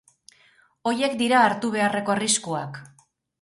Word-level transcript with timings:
Horiek 0.91 1.13
dira 1.19 1.41
hartu 1.49 1.71
beharreko 1.77 2.15
arriskuak. 2.15 2.81